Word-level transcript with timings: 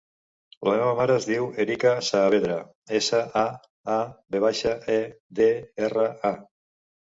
La 0.67 0.71
meva 0.75 0.93
mare 0.99 1.17
es 1.19 1.27
diu 1.31 1.43
Erika 1.65 1.91
Saavedra: 2.07 2.55
essa, 3.01 3.19
a, 3.43 3.45
a, 3.97 3.99
ve 4.37 4.43
baixa, 4.47 4.73
e, 4.97 4.97
de, 5.43 5.51
erra, 5.91 6.09
a. 6.33 6.35